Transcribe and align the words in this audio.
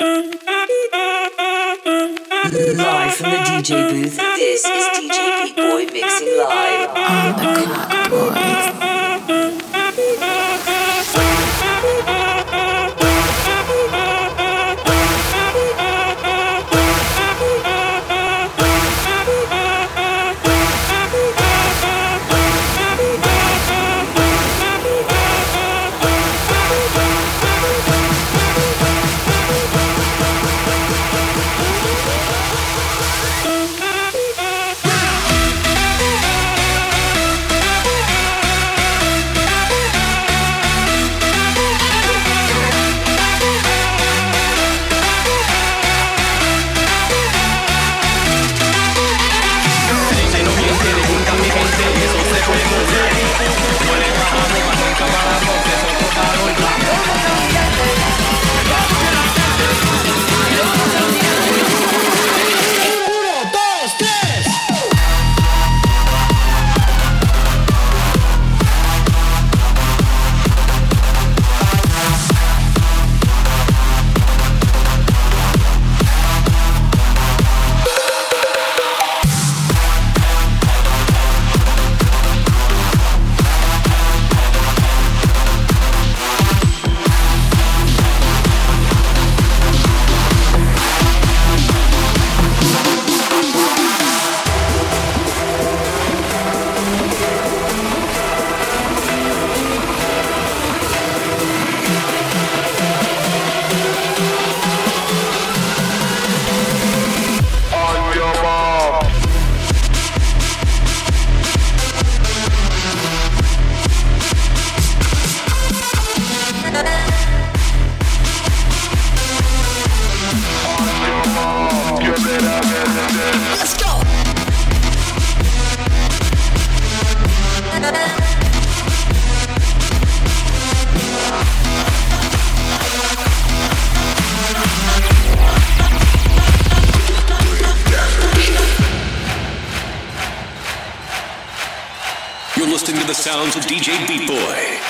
Live 0.00 0.38
from 3.16 3.30
the 3.32 3.38
DJ 3.48 3.90
booth, 3.90 4.16
this 4.16 4.64
is 4.64 4.84
DJ 4.94 5.18
P-Boy 5.42 5.86
mixing 5.92 6.38
live 6.38 6.90
on 6.90 7.32
the 7.36 7.42
Clock 7.66 8.10
Boys. 8.10 8.77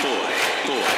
boy, 0.03 0.33
boy. 0.67 0.98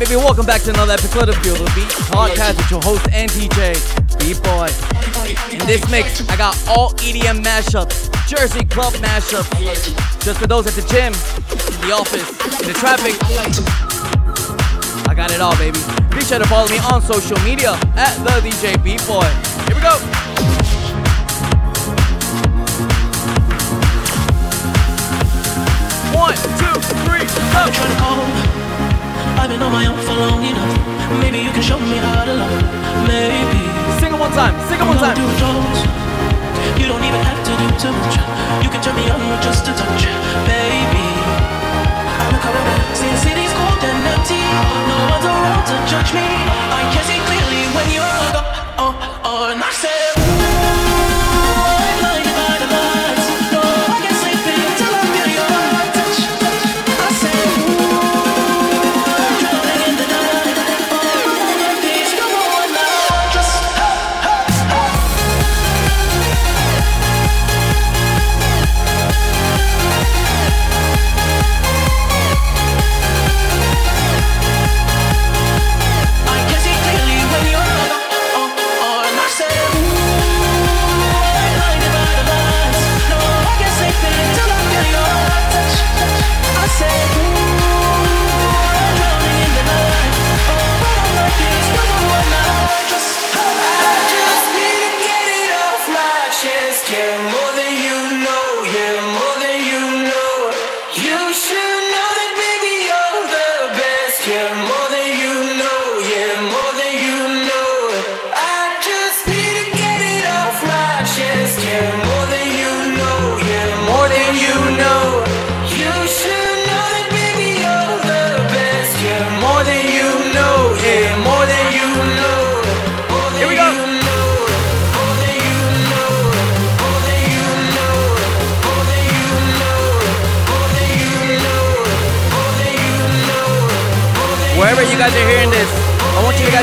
Baby. 0.00 0.16
Welcome 0.16 0.46
back 0.46 0.62
to 0.62 0.70
another 0.70 0.94
episode 0.94 1.28
of 1.28 1.36
Feel 1.44 1.56
the 1.56 1.70
Beat 1.76 1.92
podcast 2.08 2.56
with 2.56 2.70
your 2.70 2.80
host 2.80 3.06
and 3.12 3.30
DJ, 3.32 3.76
Beat 4.18 4.42
Boy. 4.42 4.72
In 5.52 5.60
this 5.66 5.84
mix, 5.90 6.26
I 6.26 6.36
got 6.36 6.56
all 6.66 6.92
EDM 7.04 7.44
mashups, 7.44 8.08
Jersey 8.26 8.64
club 8.64 8.94
mashups, 8.94 9.50
just 10.24 10.40
for 10.40 10.46
those 10.46 10.66
at 10.66 10.72
the 10.72 10.80
gym, 10.88 11.12
in 11.12 11.80
the 11.86 11.92
office, 11.92 12.26
in 12.62 12.68
the 12.68 12.72
traffic. 12.72 13.12
I 15.06 15.14
got 15.14 15.32
it 15.32 15.42
all, 15.42 15.56
baby. 15.58 15.78
Be 16.16 16.24
sure 16.24 16.38
to 16.38 16.46
follow 16.46 16.68
me 16.68 16.78
on 16.78 17.02
social 17.02 17.38
media 17.40 17.72
at 17.96 18.16
the 18.24 18.40
DJ 18.40 18.82
Beat 18.82 19.04
Boy. 19.06 19.28
Here 19.68 19.76
we 19.76 19.82
go. 19.82 20.00
One, 26.16 26.36
two, 26.56 26.80
three, 27.04 27.26
go. 27.52 28.49
I've 29.40 29.48
been 29.48 29.62
on 29.62 29.72
my 29.72 29.86
own 29.88 29.96
for 30.04 30.12
long 30.12 30.44
enough. 30.44 30.76
Maybe 31.16 31.40
you 31.40 31.48
can 31.48 31.64
show 31.64 31.80
me 31.80 31.96
how 31.96 32.28
to 32.28 32.34
love. 32.36 32.60
Maybe. 33.08 33.64
Sing 33.96 34.12
it 34.12 34.20
one 34.20 34.28
time. 34.36 34.52
Sing 34.68 34.76
it 34.76 34.84
one 34.84 35.00
time. 35.00 35.16
do. 35.16 35.24
You 36.76 36.84
don't 36.84 37.00
even 37.00 37.22
have 37.24 37.40
to 37.48 37.52
do 37.56 37.66
too 37.80 37.88
much. 37.88 38.20
You 38.60 38.68
can 38.68 38.84
turn 38.84 38.96
me 39.00 39.08
on 39.08 39.16
with 39.16 39.40
just 39.40 39.64
a 39.64 39.72
touch, 39.72 40.04
baby. 40.44 41.08
I'm 42.20 42.36
coming 42.36 42.64
back. 42.68 42.84
The 43.00 43.16
city's 43.16 43.52
cold 43.56 43.80
and 43.80 44.12
empty. 44.12 44.44
No 44.92 44.96
one's 45.08 45.24
around 45.24 45.64
to 45.72 45.76
judge 45.88 46.12
me. 46.12 46.20
I 46.20 46.84
can 46.92 47.02
see 47.08 47.20
clearly 47.24 47.64
when 47.72 47.86
you're 47.96 48.20
gone. 48.36 48.44
Oh, 48.76 48.92
oh, 49.24 49.52
and 49.52 49.64
I 49.64 49.72
said. 49.72 49.99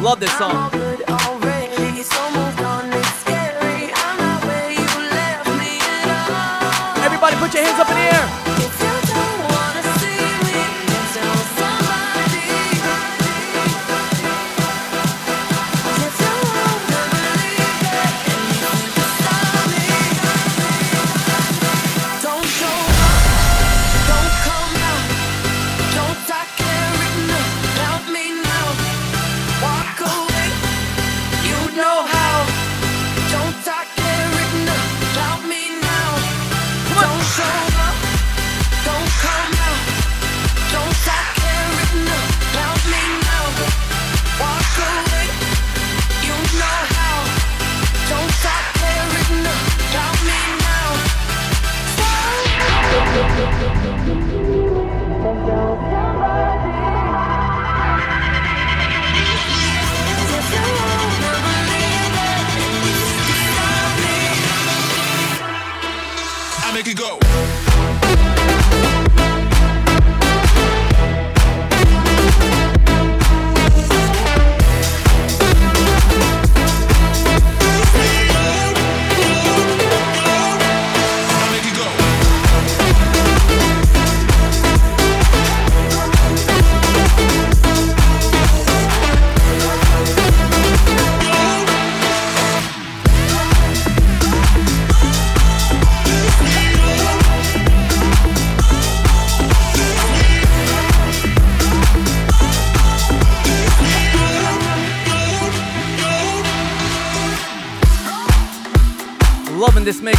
Love 0.00 0.20
this 0.20 0.32
song. 0.38 0.70
Everybody 7.02 7.36
put 7.36 7.52
your 7.52 7.64
hands 7.64 7.80
up 7.80 7.97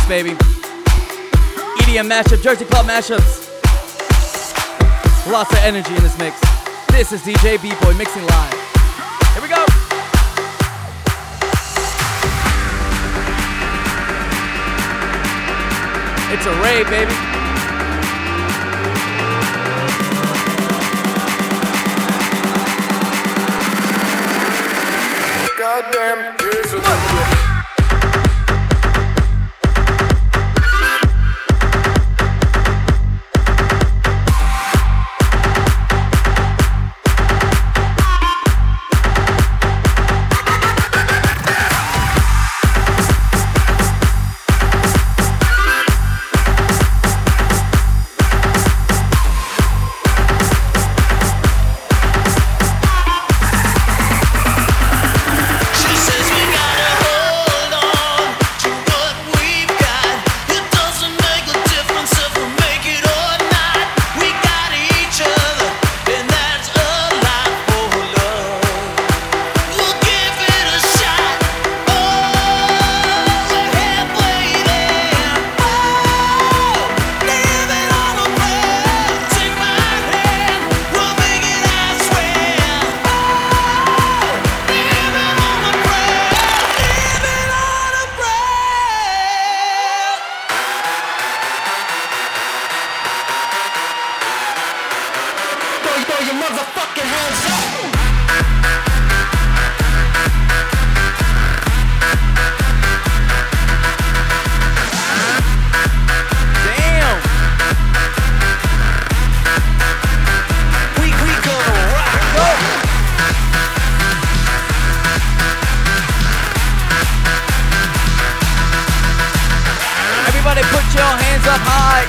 baby. 0.10 0.32
EDM 1.82 2.10
mashup, 2.10 2.42
Jersey 2.42 2.66
Club 2.66 2.88
mashups. 2.88 3.46
Lots 5.32 5.52
of 5.52 5.60
energy 5.60 5.96
in 5.96 6.02
this 6.02 6.18
mix. 6.18 6.42
This 6.88 7.12
is 7.12 7.22
DJ 7.22 7.62
B-Boy 7.62 7.94
mixing 7.94 8.26
live. 8.26 8.54
Here 9.34 9.44
we 9.44 9.48
go. 9.48 9.64
It's 16.34 16.46
a 16.48 16.56
rave, 16.64 16.90
baby. 16.90 17.14
goddamn 25.60 26.36
years 26.42 26.74
of 26.74 27.09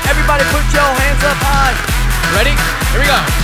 Everybody 0.08 0.44
put 0.44 0.62
your 0.72 0.90
hands 1.02 1.22
up 1.24 1.38
high. 1.40 1.74
Ready? 2.36 2.54
Here 2.92 3.00
we 3.00 3.06
go. 3.06 3.39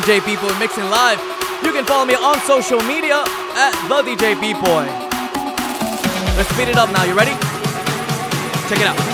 DJ 0.00 0.24
B 0.24 0.34
Boy 0.36 0.58
mixing 0.58 0.84
live. 0.84 1.20
You 1.62 1.72
can 1.72 1.84
follow 1.84 2.06
me 2.06 2.14
on 2.14 2.40
social 2.40 2.80
media 2.84 3.22
at 3.54 3.72
the 3.86 4.02
DJ 4.02 4.40
B 4.40 4.54
Boy. 4.54 4.86
Let's 6.36 6.48
speed 6.54 6.68
it 6.68 6.78
up 6.78 6.90
now. 6.90 7.04
You 7.04 7.14
ready? 7.14 7.32
Check 8.68 8.80
it 8.80 8.86
out. 8.86 9.09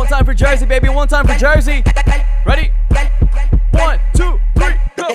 One 0.00 0.08
time 0.08 0.24
for 0.24 0.32
Jersey, 0.32 0.64
baby. 0.64 0.88
One 0.88 1.08
time 1.08 1.26
for 1.26 1.34
Jersey. 1.34 1.84
Ready? 2.46 2.72
One, 3.72 4.00
two, 4.14 4.40
three, 4.56 4.74
go. 4.96 5.14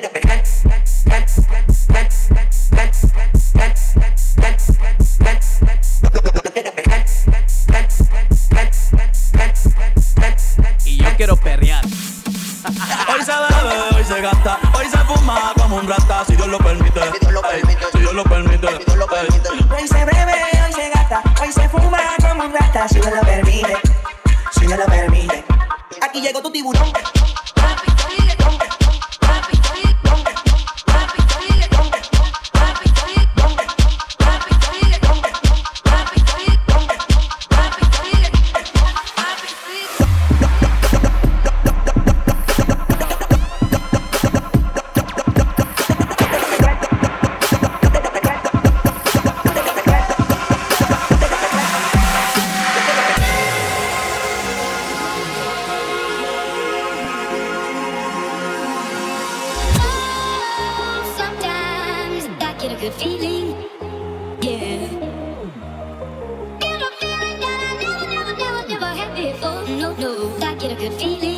a 70.76 70.78
good 70.78 70.94
feeling. 71.00 71.35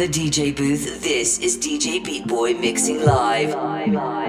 the 0.00 0.08
DJ 0.08 0.56
booth, 0.56 1.02
this 1.02 1.38
is 1.40 1.58
DJ 1.58 2.02
Beat 2.02 2.26
Boy 2.26 2.54
mixing 2.54 3.04
live. 3.04 3.54
live, 3.54 3.92
live. 3.92 4.19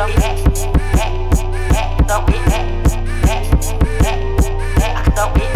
Don't 0.00 0.16
be 5.34 5.49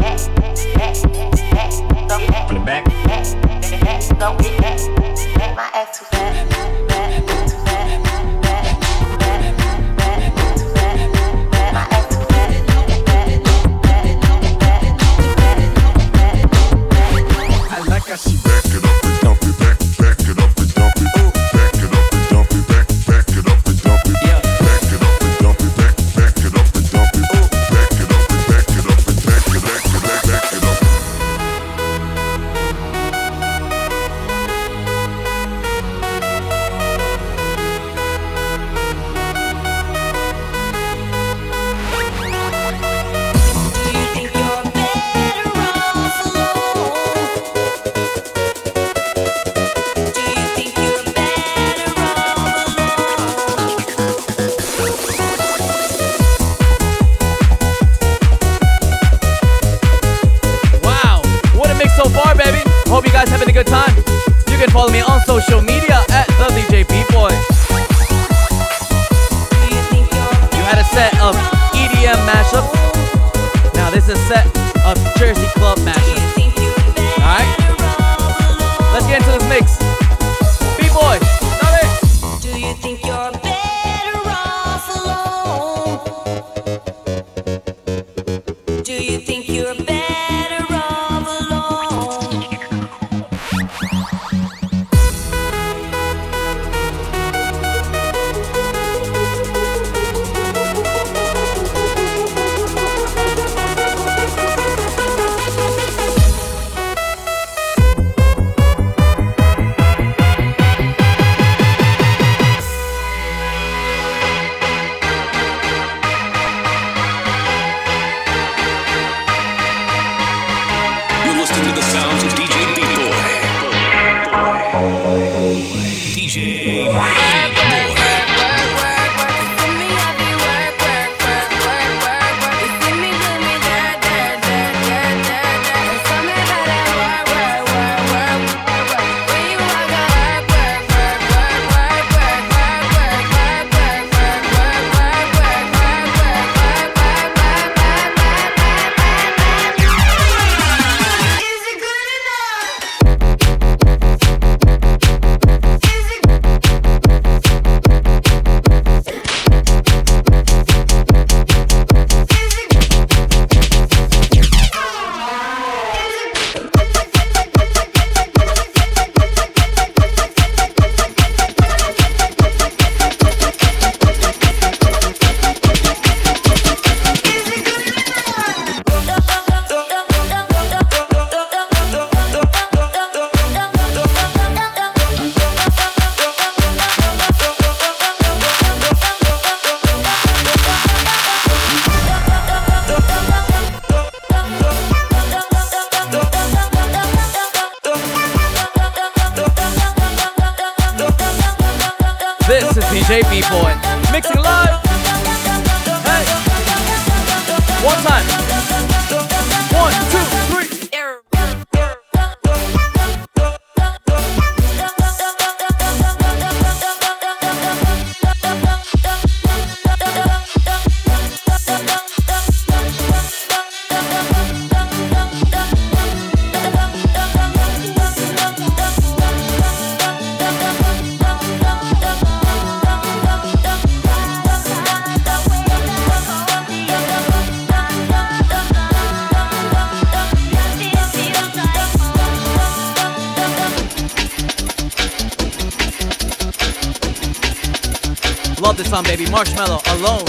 Baby. 249.02 249.24
Marshmello, 249.24 249.82
Alone. 249.98 250.24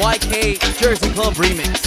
YK 0.00 0.58
Jersey 0.80 1.10
Club 1.10 1.34
remix. 1.34 1.84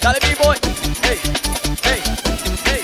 Dale, 0.00 0.18
B-boy. 0.20 0.56
Hey, 1.00 1.14
hey, 1.86 2.00
hey, 2.00 2.00
hey. 2.66 2.82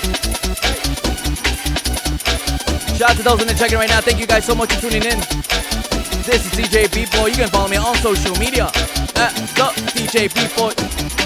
Shout 2.95 3.09
out 3.09 3.17
to 3.17 3.23
those 3.23 3.41
in 3.41 3.47
the 3.47 3.55
checking 3.59 3.77
right 3.77 3.89
now. 3.89 3.99
Thank 3.99 4.19
you 4.21 4.25
guys 4.25 4.45
so 4.45 4.55
much 4.55 4.73
for 4.73 4.79
tuning 4.79 5.03
in. 5.03 5.19
This 6.23 6.45
is 6.45 6.51
DJ 6.53 6.89
B-boy. 6.93 7.27
You 7.27 7.35
can 7.35 7.49
follow 7.49 7.67
me 7.67 7.75
on 7.75 7.93
social 7.97 8.33
media 8.37 8.67
at 9.15 9.33
the 9.57 9.73
DJ 9.95 10.33
B-boy. 10.33 11.18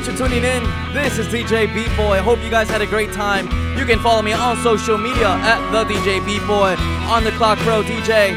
Much 0.00 0.10
for 0.10 0.16
tuning 0.16 0.44
in. 0.44 0.62
This 0.92 1.18
is 1.18 1.26
DJ 1.28 1.72
B 1.74 1.84
Boy. 1.96 2.12
I 2.12 2.18
hope 2.18 2.42
you 2.42 2.50
guys 2.50 2.70
had 2.70 2.80
a 2.80 2.86
great 2.86 3.12
time. 3.12 3.46
You 3.78 3.84
can 3.84 3.98
follow 4.00 4.22
me 4.22 4.32
on 4.32 4.56
social 4.58 4.96
media 4.96 5.28
at 5.28 5.70
the 5.72 5.84
DJ 5.84 6.24
B 6.24 6.38
Boy 6.46 6.74
on 7.08 7.24
the 7.24 7.32
Clock 7.32 7.58
Pro 7.58 7.82
DJ. 7.82 8.32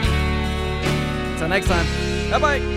Until 1.34 1.48
next 1.48 1.68
time. 1.68 1.86
Bye 2.32 2.40
bye. 2.60 2.73